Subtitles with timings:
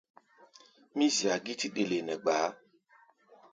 [0.95, 2.47] Mí zia gítí ɗele nɛ gbaá.